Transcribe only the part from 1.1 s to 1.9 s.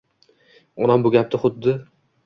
gapni xuddi